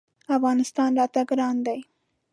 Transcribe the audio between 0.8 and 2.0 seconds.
راته ګران دی.